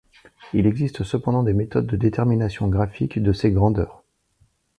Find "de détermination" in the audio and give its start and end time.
1.85-2.67